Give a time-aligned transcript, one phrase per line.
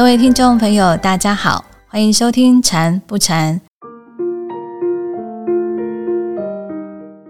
[0.00, 3.60] 各位听众朋友，大家好，欢迎收听《禅不禅》。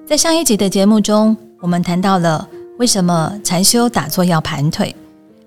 [0.06, 4.94] 在上一集的节目中，我们谈到了为什么禅修打坐要盘腿。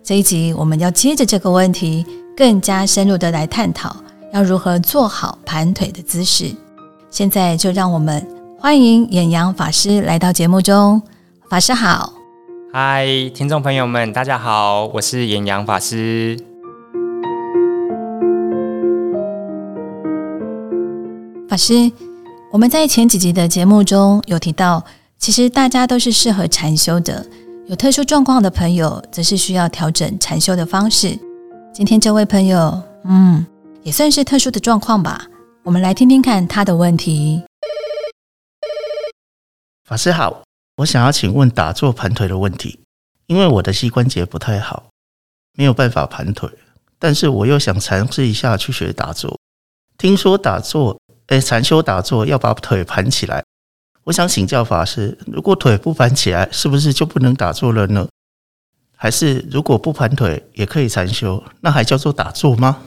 [0.04, 2.06] 这一集我们要接着这个问题，
[2.36, 3.96] 更加深入的来探讨，
[4.34, 6.54] 要如何做好盘腿的姿势。
[7.10, 8.28] 现在就让我们
[8.60, 11.02] 欢迎演阳法师来到节目中。
[11.48, 12.12] 法师好，
[12.74, 16.38] 嗨，听众朋友们，大家好，我是演阳法师。
[21.54, 21.92] 法师，
[22.52, 24.84] 我们在前几集的节目中有提到，
[25.20, 27.24] 其实大家都是适合禅修的，
[27.68, 31.16] 有特殊状况的朋友则是需要调整禅修的方式。
[31.72, 33.46] 今天这位朋友，嗯，
[33.84, 35.28] 也算是特殊的状况吧。
[35.62, 37.44] 我们来听听看他的问题。
[39.88, 40.42] 法师好，
[40.78, 42.80] 我想要请问打坐盘腿的问题，
[43.28, 44.86] 因为我的膝关节不太好，
[45.56, 46.50] 没有办法盘腿，
[46.98, 49.40] 但是我又想尝试一下去学打坐，
[50.00, 50.98] 听说打坐。
[51.34, 53.44] 在，禅修打坐要把腿盘起来。
[54.04, 58.08] 我想请教法师，如果腿不盘起来，是不是就不能打坐了呢？
[58.96, 62.78] 还是如果不盘腿也可以禅修，那还叫做打坐吗？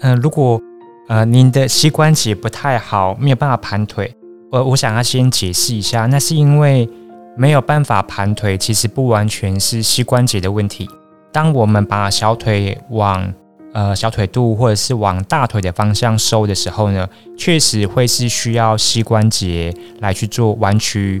[0.00, 0.60] 嗯，如果
[1.08, 4.14] 呃您的膝关节不太好，没有办法盘腿，
[4.52, 6.88] 我我想要先解释一下，那是因为
[7.36, 10.88] 没有办法盘腿，其实不完全是膝关节的问题。
[11.34, 13.34] 当我们把小腿往
[13.72, 21.20] 呃小腿肚或者是往大腿的方向收的时候呢，确实会是需要膝关节来去做弯曲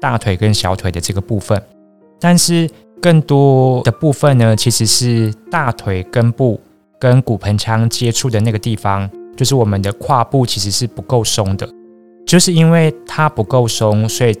[0.00, 1.60] 大腿跟小腿的这个部分。
[2.20, 2.70] 但是
[3.02, 6.60] 更多的部分呢，其实是大腿根部
[7.00, 11.68] 跟骨盆腔接触的那个地方，就是我们的胯部其实是不够松的，
[12.24, 14.38] 就是因为它不够松，所以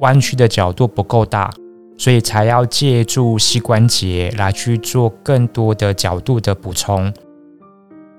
[0.00, 1.50] 弯曲的角度不够大。
[1.96, 7.12] 所以才要借助膝关节来去做更多的角度的补充。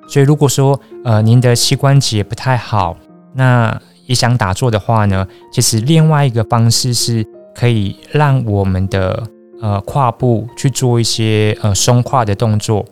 [0.07, 2.97] 所以如果说呃您的膝关节不太好，
[3.33, 7.25] 那也想打坐的话呢，其实另外一个方式是
[7.56, 9.23] 可以让我们的
[9.62, 12.85] 呃胯部去做一些呃松胯的动作。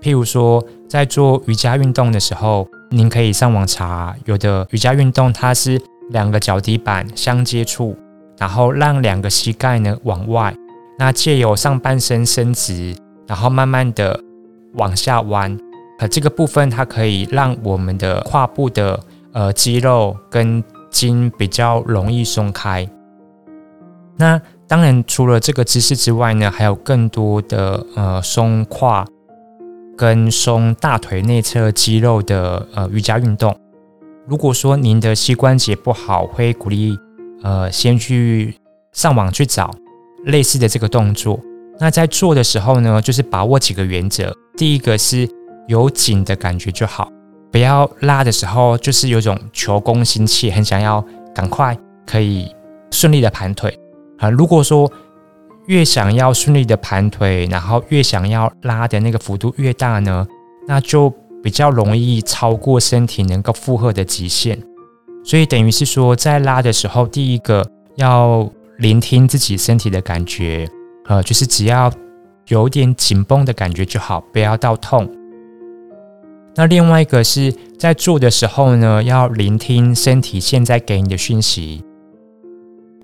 [0.00, 5.80] 譬如说在做瑜伽运动的时候，您可以上网查，有的瑜伽运动它是
[6.10, 7.96] 两个脚底板相接触。
[8.38, 10.54] 然后让两个膝盖呢往外，
[10.98, 12.94] 那借由上半身伸直，
[13.26, 14.18] 然后慢慢的
[14.74, 15.58] 往下弯，
[15.98, 18.98] 呃，这个部分它可以让我们的胯部的
[19.32, 22.88] 呃肌肉跟筋比较容易松开。
[24.16, 29.04] 那当然除了这个姿势之外呢，还有更多的呃松胯
[29.96, 33.56] 跟松大腿内侧肌肉的呃瑜伽运动。
[34.26, 36.98] 如果说您的膝关节不好，会鼓励。
[37.42, 38.54] 呃，先去
[38.92, 39.74] 上网去找
[40.24, 41.38] 类似的这个动作。
[41.80, 44.34] 那在做的时候呢，就是把握几个原则。
[44.56, 45.28] 第一个是
[45.68, 47.08] 有紧的感觉就好，
[47.52, 52.52] 不要拉的时候就是有种求功心切，很想要赶快可以
[52.90, 53.78] 顺利的盘腿
[54.18, 54.28] 啊。
[54.28, 54.90] 如果说
[55.66, 60.26] 越想要顺利的盘腿，然后越想要拉的那个幅度越大呢，
[60.66, 61.08] 那就
[61.42, 64.58] 比较容易超过身体能够负荷的极限。
[65.28, 67.62] 所以等于是说，在拉的时候，第一个
[67.96, 70.66] 要聆听自己身体的感觉，
[71.04, 71.92] 呃，就是只要
[72.46, 75.06] 有点紧绷的感觉就好，不要到痛。
[76.54, 81.84] 那另外一个是在做的时候呢，要聆听身体现在给你的讯息，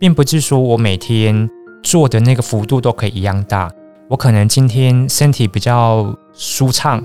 [0.00, 1.46] 并不是说我每天
[1.82, 3.70] 做的那个幅度都可以一样大。
[4.08, 7.04] 我可能今天身体比较舒畅，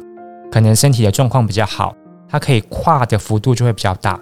[0.50, 1.94] 可能身体的状况比较好，
[2.30, 4.18] 它可以跨的幅度就会比较大。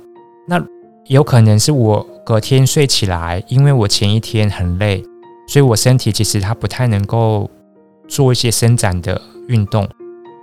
[0.48, 0.60] 那
[1.08, 5.02] 有可能是我隔天睡起来，因为我前一天很累，
[5.48, 7.50] 所以我身体其实它不太能够
[8.10, 9.88] 做一些伸展的运动，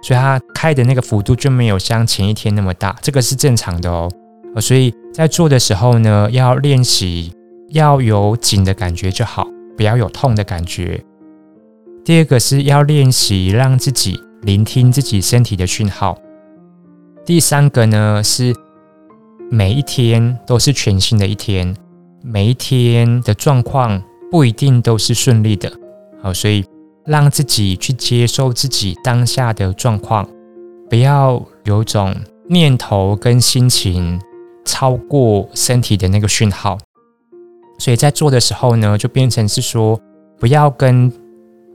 [0.03, 4.11] 所以它开的那个幅度就没有像前一天那么大，这个是正常的哦。
[4.59, 7.31] 所以在做的时候呢，要练习
[7.71, 9.47] 要有紧的感觉就好，
[9.77, 11.05] 不要有痛的感觉。
[12.07, 16.17] 第二个是要练习让自己聆听自己身体的讯号。
[17.27, 18.55] 第三个呢是。
[19.51, 21.77] 每一天都是全新的一天，
[22.23, 25.73] 每一天的状况不一定都是顺利的，
[26.23, 26.65] 好，所以
[27.05, 30.27] 让自己去接受自己当下的状况，
[30.89, 32.15] 不要有种
[32.49, 34.21] 念头跟心情
[34.65, 36.79] 超过身体的那个讯号。
[37.79, 40.01] 所以在做的时候呢，就变成是说，
[40.41, 41.13] 不要跟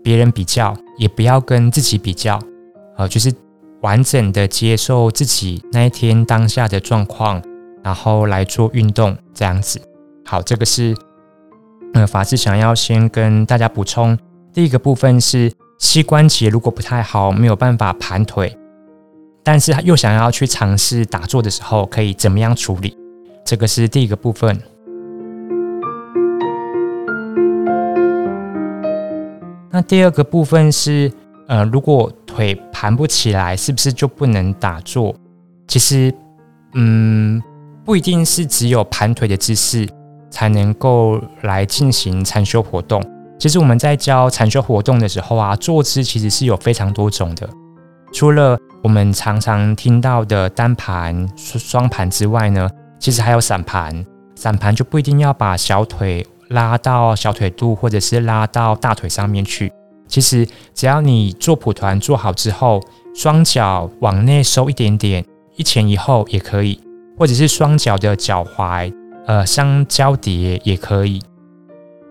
[0.04, 2.39] 别人比较，也不要跟自己比较，
[2.98, 3.31] 啊，就是
[3.81, 7.42] 完整的接受自己那一天当下的状况。
[7.84, 9.80] 然后来做运动，这样子。
[10.26, 10.96] 好，这个是
[11.94, 14.18] 呃，法师想要先跟大家补充，
[14.54, 18.56] 第一个部分是膝关节如果不太好，没有办法盘腿，
[19.44, 22.96] 但是又想要去尝试打坐的时候，可以怎么样处理？
[23.44, 24.60] 这个是第一个部分。
[29.72, 31.12] 那第二个部分是，
[31.48, 35.16] 呃，如果腿盘不起来，是不是就不能打坐？
[35.68, 36.14] 其实，
[36.74, 37.42] 嗯，
[37.89, 39.89] 不一定是只有盘腿的姿势
[40.30, 43.03] 才能够来进行禅修活动。
[43.39, 47.50] 其实我们在教禅修活动的时候啊，坐姿其实是有非常多种的。
[48.13, 52.69] 除了我们常常听到的单盘、双盘之外呢，
[53.00, 54.06] 其实还有散盘。
[54.35, 56.24] 散盘就不一定要把小腿。
[56.50, 59.74] 拉到小腿肚，或者是拉到大腿上面去。
[60.07, 62.83] 其实只要你做蒲团做好之后，
[63.15, 65.25] 双脚往内收一点点，
[65.56, 66.80] 一前一后也可以，
[67.19, 68.92] 或者是双脚的脚踝
[69.27, 71.21] 呃相交叠也可以。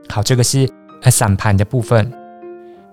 [0.09, 0.69] 好，这个是
[1.03, 2.13] 呃散盘的部分。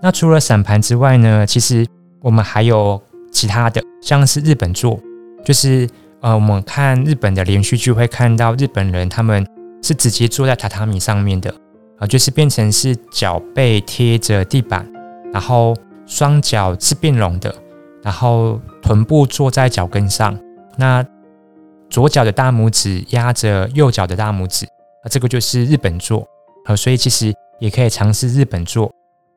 [0.01, 1.85] 那除了散盘之外呢，其实
[2.21, 2.99] 我们还有
[3.31, 4.99] 其他的，像是日本坐，
[5.43, 5.87] 就是
[6.21, 9.45] 呃我们看日本的连续剧会看到日本人他们。
[9.83, 11.53] 是直接坐在榻榻米上面的
[11.99, 14.83] 啊，就是变成是脚背贴着地板，
[15.31, 15.75] 然后
[16.07, 17.53] 双脚是并拢的，
[18.01, 20.35] 然后臀部坐在脚跟上，
[20.75, 21.05] 那
[21.89, 26.27] 左脚的大拇指压着右脚的大拇指啊，这个就是日本坐
[26.65, 28.91] 啊，所以其实也可以尝试日本坐。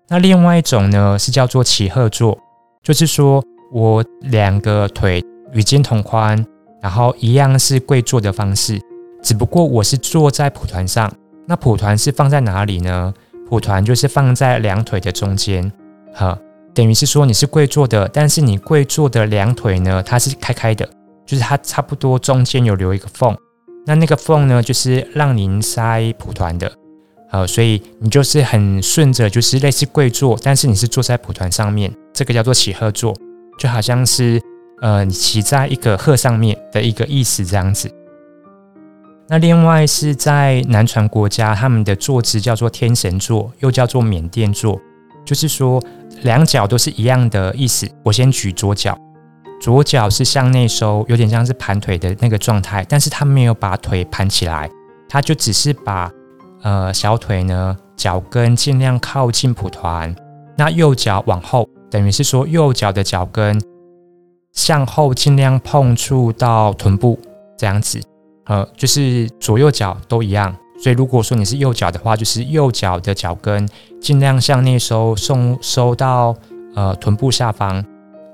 [0.09, 2.39] 那另外一种呢是叫做骑鹤坐，
[2.83, 5.23] 就是说我两个腿
[5.53, 6.45] 与肩同宽，
[6.81, 8.81] 然后一样是跪坐的方式。
[9.23, 11.13] 只不过我是坐在蒲团上，
[11.47, 13.13] 那蒲团是放在哪里呢？
[13.49, 15.71] 蒲团就是放在两腿的中间，
[16.15, 16.39] 哈，
[16.75, 20.89] 等于是说你是跪坐的，但是你跪坐的两腿呢，它是开开的，
[21.29, 23.37] 就是它差不多中间有留一个缝，
[23.85, 26.73] 那那个缝呢，就是让您塞蒲团的，
[27.31, 33.15] 呃，所以你就是很顺着，就是类似跪坐，但是你是坐在蒲团上面，这个叫做起鹤坐，
[33.59, 34.41] 就好像是
[34.81, 37.91] 呃你骑在一个鹤上面的一个意思这样子。
[39.29, 44.81] 那另外是在南传国家，他们的坐姿叫做天神坐，又叫做缅甸坐，
[45.27, 45.83] 就是说
[46.23, 47.87] 两脚都是一样的意思。
[48.03, 48.99] 我先举左脚，
[49.61, 54.71] 左脚是向内收，有点像是盘腿的那个状态，但是他没有把腿盘起来，
[55.09, 56.11] 他就只是把
[56.63, 60.15] 呃小腿呢脚跟尽量靠近蒲团，
[60.57, 63.61] 那右脚往后，等于是说右脚的脚跟
[64.53, 67.19] 向后尽量碰触到臀部
[67.57, 68.01] 这样子。
[68.47, 73.69] 呃，就是左右脚都一样，所以如果说你是右脚的话，就是右脚的脚跟
[74.01, 76.35] 尽量向内收，送收到
[76.75, 77.85] 呃臀部下方，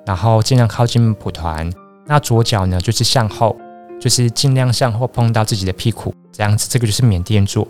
[0.06, 1.71] 然后尽量靠近蒲团。
[2.06, 3.56] 那左脚呢，就是向后，
[4.01, 7.67] 就是尽量向后碰到自己的屁股，这样子，这个就是缅甸坐。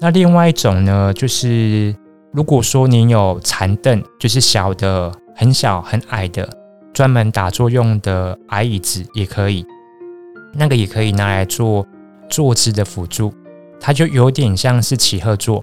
[0.00, 1.94] 那另外一种呢，就是
[2.32, 6.48] 如果说你有禅凳，就是小的、很小、很矮的，
[6.92, 9.66] 专门打坐用的矮椅子也可以。
[10.54, 11.86] 那个也可以拿来做
[12.30, 13.34] 坐姿的辅助，
[13.80, 15.62] 它就有点像是起鹤坐，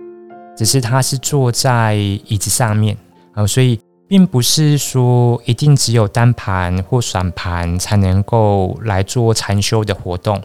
[0.56, 2.96] 只是它是坐在椅子上面
[3.34, 3.80] 啊，所以
[4.14, 10.40] 并不是说一定只有单盘或散盘才能够来做禅修的活动，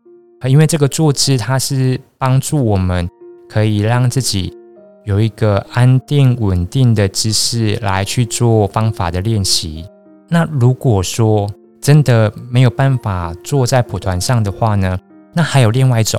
[0.46, 3.06] 因为这个坐姿它是帮助我们
[3.46, 4.56] 可以让自己
[5.04, 9.84] 有一个安定稳定的姿势来去做方法的练习。
[10.30, 11.46] 那如果说，
[11.78, 14.98] 真的没有办法坐在蒲团上的话呢，
[15.34, 16.18] 那还有另外一种，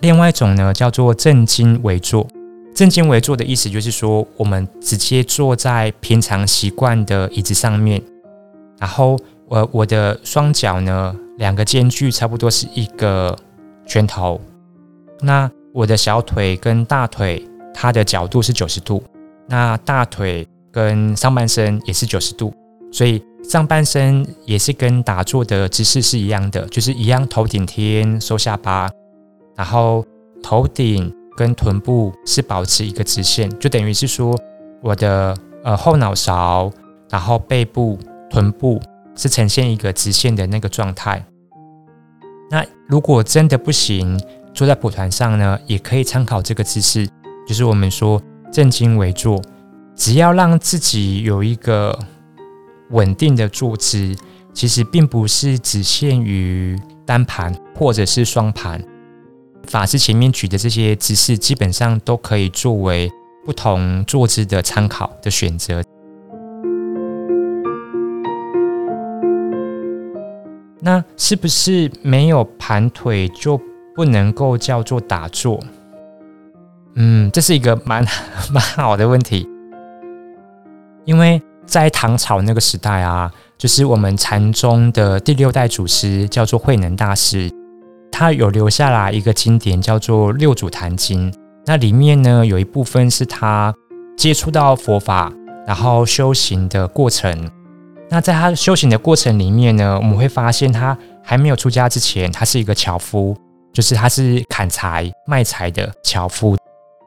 [0.00, 2.24] 另外一种呢叫做正襟危坐。
[2.74, 8.02] 正襟危坐的意思就是说，我们直接坐在平常习惯的椅子上面，
[8.78, 13.36] 然后我我的双脚呢两个间距差不多是一个
[13.86, 14.40] 拳头，
[15.20, 19.02] 那我的小腿跟大腿它的角度是九十度，
[19.46, 22.54] 那大腿跟上半身也是九十度，
[22.92, 23.22] 所以。
[23.42, 28.88] 上半身也是跟打坐的姿势是一样的，就是一样头顶天收下巴，
[29.56, 30.04] 然后
[30.42, 34.38] 头顶跟臀部是保持一个直线，就等于是说
[34.82, 36.70] 我的呃后脑勺，
[37.08, 38.78] 然后背部、臀部
[39.16, 41.24] 是呈现一个直线的那个状态。
[42.50, 44.20] 那如果真的不行，
[44.52, 47.08] 坐在蒲团上呢，也可以参考这个姿势，
[47.48, 48.20] 就是我们说
[48.52, 49.40] 正襟危坐，
[49.96, 51.98] 只要让自己有一个。
[52.92, 54.16] 稳定的坐姿，
[54.52, 58.82] 其实并不是只限于单盘或者是双盘。
[59.70, 63.08] 法师前面举的这些姿势，基本上都可以作为
[63.46, 65.80] 不同坐姿的参考的选择。
[70.80, 73.60] 那是不是没有盘腿就
[73.94, 75.60] 不能够叫做打坐？
[76.96, 78.04] 嗯，这是一个蛮
[78.50, 79.46] 蛮好的问题，
[81.04, 87.48] 因为在唐朝那个时代啊，就是我们禅宗的第六代祖师叫做慧能大师，
[88.20, 91.32] 他有留下来一个经典叫做《六祖坛经》，
[91.64, 93.74] 那里面呢有一部分是他
[94.14, 95.32] 接触到佛法，
[95.66, 97.50] 然后修行的过程。
[98.10, 103.34] 那在他修行的过程里面呢，我们会发现他还没有出家之前，他是一个樵夫，
[103.72, 106.58] 就是他是砍柴卖柴的樵夫。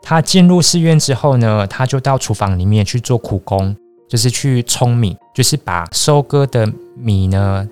[0.01, 3.75] 他进入寺院之后呢，他就到厨房里面去做苦工，
[4.09, 6.67] 就是去舂米，就是把收割的
[6.97, 7.69] 米呢，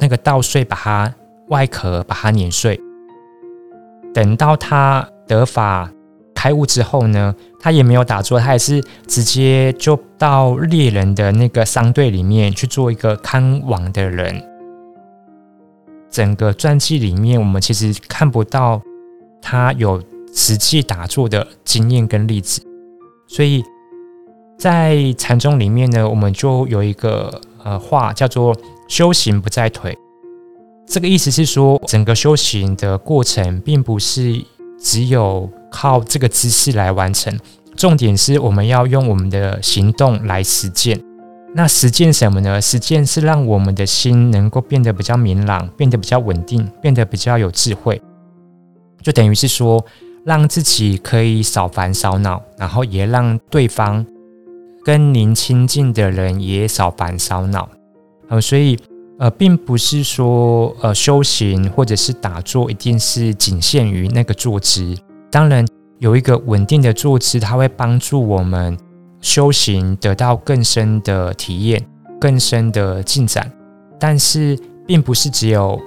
[0.00, 1.14] 那个稻穗把它
[1.52, 2.80] 外壳把它碾碎。
[4.12, 5.90] 等到他得法
[6.34, 14.42] 开悟之后呢，他也没有打坐，他也是直接就到猎人的那个商队里面去做一个看网的人。
[16.10, 18.82] 整个传记里面，我们其实看不到
[19.40, 20.02] 他有。
[20.34, 22.62] 实际打坐的经验跟例子，
[23.26, 23.62] 所以
[24.56, 28.56] 在禅宗里面呢，我们就有一个呃话叫做
[28.88, 29.94] “修行不在腿”。
[30.86, 34.44] 这个意思是说，整个修行的过程并不是
[34.78, 37.38] 只有靠这个姿势来完成，
[37.76, 41.02] 重点是我们要用我们的行动来实践。
[41.54, 42.60] 那实践什么呢？
[42.60, 48.00] 实践是让我们的心能够变得比较明朗，变得比较稳定，变得比较有智慧，
[49.02, 49.84] 就等于是说。
[50.24, 54.06] 让自己可以少烦少恼，然后也让对方
[54.84, 57.68] 跟您亲近的人也少烦少恼。
[58.28, 58.78] 呃，所以
[59.22, 64.96] 呃，并不是说呃修行或者是打坐一定是仅限于那个坐姿。
[65.30, 65.64] 当然，
[66.00, 68.76] 有一个稳定的坐姿，它会帮助我们
[69.20, 71.80] 修行得到更深的体验、
[72.20, 73.48] 更深的进展。
[73.96, 75.80] 但是，并不是只有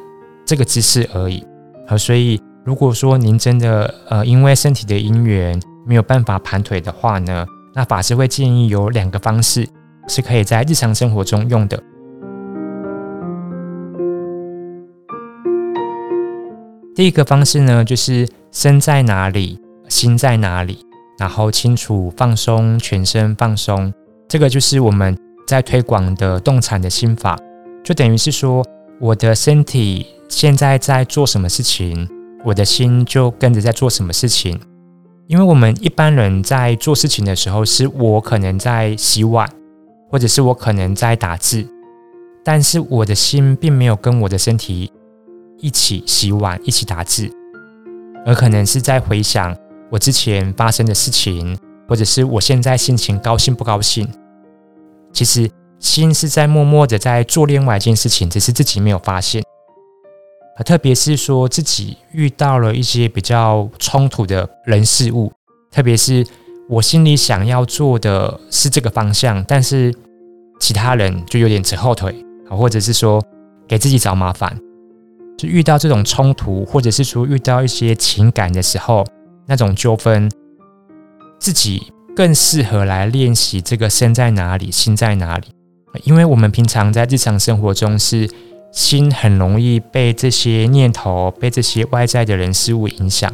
[0.45, 1.43] 这个姿势而已。
[1.87, 2.41] 呃，所以。
[2.63, 9.69] 如果说您真的呃因为身体的因缘没有办法盘腿的话呢，那法师会建议有两个方式
[10.07, 11.79] 是可以在日常生活中用的。
[16.95, 19.59] 第一个方式呢，就是身在哪里，
[19.89, 20.79] 心在哪里，
[21.19, 23.93] 然后清楚放松全身，放松。
[24.29, 25.13] 这个就是我们
[25.45, 27.37] 在推广的动产的心法，
[27.83, 28.65] 就等于是说
[29.01, 32.09] 我的身体现在在做什么事情。
[32.45, 34.57] 我的心就跟着在做什么事情，
[35.25, 39.49] 因为我们一般人在做事情的时候，是我可能在洗碗，
[40.11, 41.67] 或者是我可能在打字，
[42.43, 44.91] 但是我的心并没有跟我的身体
[45.65, 47.27] 一起洗碗、一起打字，
[48.23, 49.57] 而可能是在回想
[49.89, 51.57] 我之前发生的事情，
[51.89, 54.07] 或者是我现在心情高兴不高兴。
[55.11, 59.41] 其实心是在默默的在做另外一件事情，只是自己没有发现。
[60.55, 65.33] 啊，特别是说自己遇到了一些比较冲突的人事物，
[65.71, 66.23] 特别是
[66.69, 69.91] 我心里想要做的是这个方向，但是
[70.59, 73.19] 其他人就有点扯后腿啊，或者是说
[73.67, 74.55] 给自己找麻烦，
[75.37, 79.05] 就遇到这种冲突，或者是说遇到一些情感的时候，
[79.45, 80.31] 那种纠纷，
[81.39, 85.47] 自己更适合来练习这个身在哪里，心在哪里，
[86.03, 88.29] 因为我们平常在日常生活中是。
[88.71, 93.33] 心很容易被这些念头、被这些外在的人事物影响，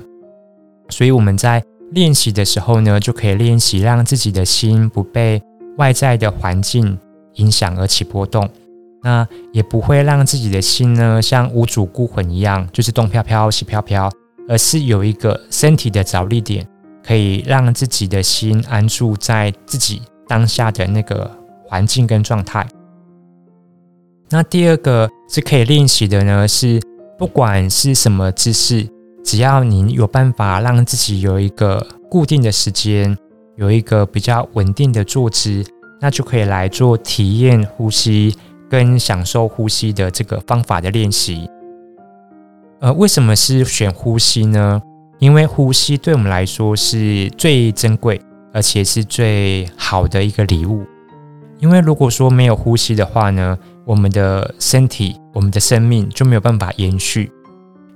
[0.89, 5.41] 所以我们在练习的时候呢，就可以练习让自己的心不被
[5.79, 6.95] 外在的环境
[7.37, 8.47] 影响而起波动，
[9.03, 14.09] 那也不会让自己的心呢像无主孤魂一样，就是东飘飘西飘飘，
[14.47, 16.67] 而是有一个身体的着力点，
[17.03, 21.29] 可以让自己的心安住在自己当下的那个
[21.65, 22.67] 环境跟状态。
[24.29, 26.79] 那第二个是可以练习的呢，是
[27.17, 28.87] 不管是什么姿势，
[29.25, 33.17] 只要你有办法让自己有一个固定的时间，
[33.57, 35.65] 有一个比较稳定的坐姿，
[35.99, 38.33] 那就可以来做体验呼吸
[38.71, 41.49] 跟享受呼吸的这个方法的练习。
[42.79, 44.81] 呃，为什么是选呼吸呢？
[45.19, 48.21] 因为呼吸对我们来说是最珍贵，
[48.53, 50.85] 而且是最好的一个礼物。
[51.59, 53.57] 因为如果说没有呼吸的话呢？
[53.83, 57.31] 我们的身体，我们的生命就没有办法延续。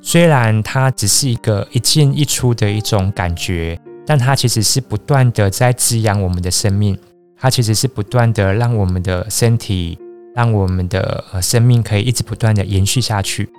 [0.02, 6.98] 虽然它只是一个一进一出的一种感觉，但它其实是不断的在滋养我们的生命。
[7.38, 9.98] 它其实是不断的让我们的身体，
[10.36, 13.50] 让我们的生命可以一直不断的延续下去。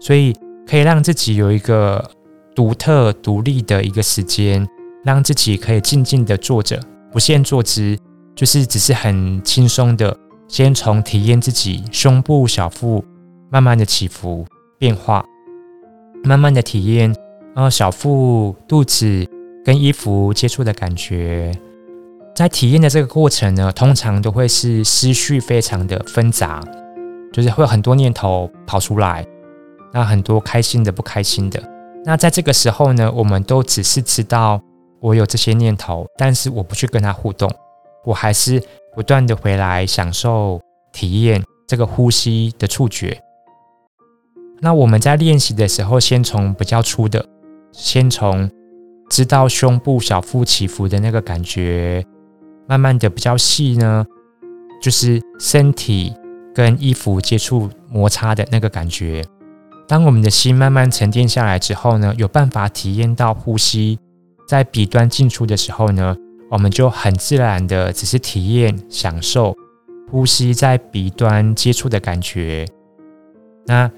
[0.00, 0.34] 所以
[0.66, 2.10] 可以让自己有一个
[2.54, 4.66] 独特独立的一个时间，
[5.04, 6.80] 让自己可以静静的坐着，
[7.12, 7.98] 不限坐姿，
[8.34, 10.16] 就是只是很轻松的。
[10.46, 13.04] 先从体验自己胸部、小腹
[13.50, 14.46] 慢慢的起伏
[14.78, 15.24] 变化，
[16.22, 17.14] 慢慢的体验，
[17.54, 19.26] 呃，小腹、肚子
[19.64, 21.50] 跟衣服接触的感觉。
[22.34, 26.60] 在体验的这个过程呢，通常都会是思绪非常的纷杂，
[27.32, 29.24] 就是会有很多念头跑出来，
[29.92, 31.62] 那很多开心的、不开心的。
[32.04, 34.60] 那在这个时候呢，我们都只是知道
[35.00, 37.48] 我有这些念头，但是我不去跟他互动，
[38.04, 38.60] 我还是
[38.96, 40.60] 不断的回来享受
[40.92, 43.16] 体验这个呼吸的触觉。
[44.60, 47.24] 那我们在练习的时候，先从比较粗的，
[47.70, 48.50] 先从
[49.08, 52.04] 知道胸部小腹起伏的那个感觉。
[52.66, 54.04] 慢慢的比较细呢，
[54.80, 56.12] 就是身体
[56.54, 59.24] 跟衣服接触摩擦的那个感觉。
[59.86, 63.98] 当我们的心慢慢沉淀下来之后呢，有办法体验到呼吸
[64.48, 66.16] 在鼻端进出的时候呢，
[66.50, 69.54] 我们就很自然的只是体验享受
[70.10, 72.66] 呼吸在鼻端接触的感觉。
[73.66, 73.90] 那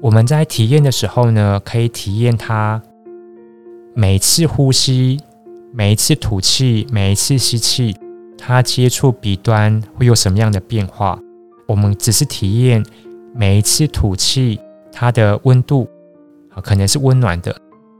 [0.00, 2.80] 我们在体验的时候呢，可以体验它
[3.94, 5.20] 每一次呼吸、
[5.72, 7.94] 每一次吐气、每一次吸气。
[8.36, 11.18] 它接触鼻端会有什么样的变化？
[11.66, 12.84] 我们只是体验
[13.34, 14.60] 每一次吐气，
[14.92, 15.88] 它的温度
[16.50, 17.52] 啊可能是温暖的；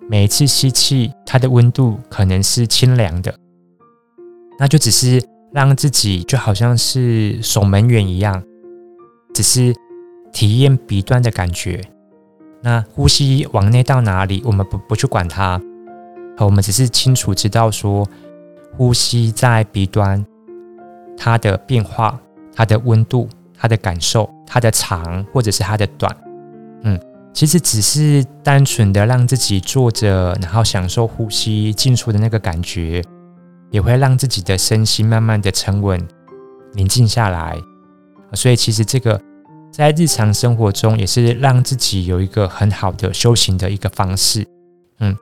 [0.08, 3.34] 每一次吸气，它的温度可能是清凉的。
[4.58, 5.22] 那就只是
[5.52, 8.42] 让自己就好像是守门员一样，
[9.32, 9.74] 只是
[10.32, 11.80] 体验鼻端的感觉。
[12.62, 15.60] 那呼吸往内到哪里，我们不不去管它，
[16.38, 18.06] 我们只是清楚知道说，
[18.76, 20.24] 呼吸在鼻端。
[21.16, 22.20] 它的变化，
[22.52, 26.14] 它的温度，它的感受，它的长或者是它的短，
[26.82, 27.00] 嗯，
[27.32, 33.00] 其实只是单纯的让自己坐着，然后享受呼吸进出的那个感觉，
[33.70, 36.04] 也会让自己的身心慢慢的沉稳、
[36.72, 37.56] 宁静下来。
[38.32, 39.18] 所以，其实这个
[39.70, 44.44] 在日常生活中也是让自己有一个很好的修行的一个方式，
[44.98, 45.16] 嗯。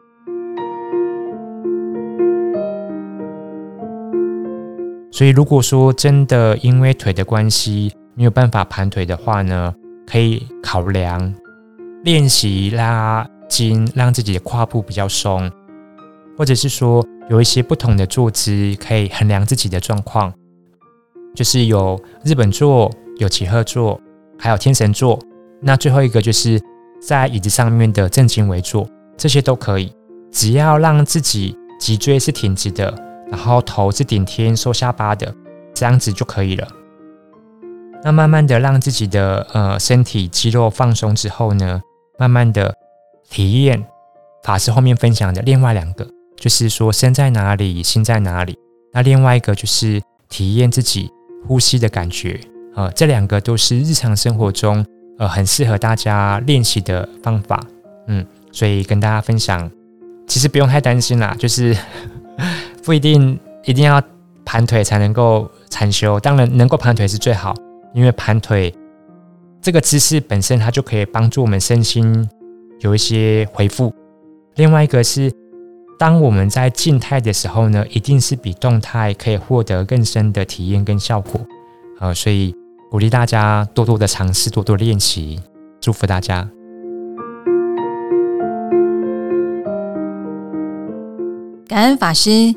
[5.14, 9.72] 所以，如果说真的因为腿的关系没有办法盘腿的话呢，
[10.06, 11.34] 可以考量
[12.02, 15.52] 练习拉筋，让自己的胯部比较松，
[16.38, 20.32] 或者是说有一些不同的坐姿可以衡量自己的状况，
[21.34, 24.00] 就是有日本坐、有起鹤坐，
[24.38, 25.18] 还有天神坐。
[25.60, 26.58] 那最后一个就是
[27.06, 29.92] 在椅子上面的正襟危坐，这些都可以，
[30.30, 33.01] 只要让自己脊椎是挺直的。
[33.32, 35.34] 然后头是顶天收下巴的，
[35.72, 36.68] 这样子就可以了。
[38.04, 41.80] 那慢慢的让自己的呃身体肌肉放松之后呢，
[42.18, 42.76] 慢慢的
[43.30, 43.82] 体验
[44.44, 48.54] 法师后面分享的另外两个，就是说身在哪里，心在哪里。
[48.92, 51.10] 那另外一个就是体验自己
[51.48, 52.38] 呼吸的感觉。
[52.74, 54.84] 呃，这两个都是日常生活中
[55.18, 57.58] 呃很适合大家练习的方法。
[58.08, 59.70] 嗯，所以跟大家分享，
[60.26, 61.74] 其实不用太担心啦，就是。
[62.84, 64.02] 不一定一定要
[64.44, 67.54] 盘腿才能够禅修，当然能够盘腿是最好，
[67.94, 68.74] 因为盘腿
[69.60, 72.28] 这个姿势本身它就可以帮助我们身心
[72.80, 73.94] 有一些恢复。
[74.56, 75.32] 另外一个是，
[75.98, 81.40] 当我们在静态的时候呢，一定是比动态可以获得更深的体验跟效果。
[82.00, 82.52] 呃，所以
[82.90, 85.40] 鼓励大家多多的尝试，多多练习，
[85.80, 86.48] 祝福大家。
[91.68, 92.52] 感恩法师。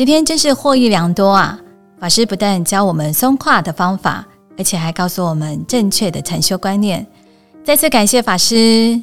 [0.00, 1.60] 今天真是获益良多啊！
[1.98, 7.06] 法师不但教我们松胯的方法，而且还告诉我们正确的禅修观念。
[7.62, 8.98] 再次感谢法师。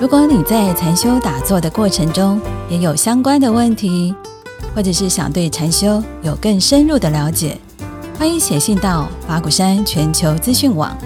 [0.00, 4.12] 如果你在禅修打坐的过程中也有相关的问题，
[4.74, 7.56] 或者是想对禅修有更深入的了解，
[8.18, 10.98] 欢迎写信到法鼓山全球资讯网，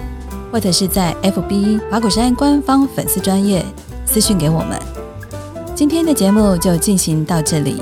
[0.51, 3.63] 或者是在 FB 法鼓山官方粉丝专业。
[4.11, 4.77] 私讯给我们。
[5.73, 7.81] 今天的节目就进行到这里，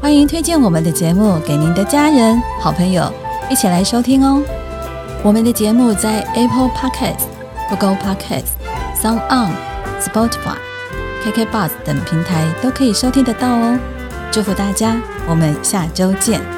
[0.00, 3.12] 欢迎推荐我们的节目给您的家人、好朋友
[3.50, 4.42] 一起来收听哦。
[5.22, 7.26] 我们的节目在 Apple Podcast、
[7.68, 8.56] Google Podcast、
[8.98, 9.52] Sound On、
[10.00, 10.56] Spotify、
[11.22, 13.78] KK Bus 等平台都可以收听得到哦。
[14.32, 14.96] 祝福大家，
[15.28, 16.55] 我们下周见。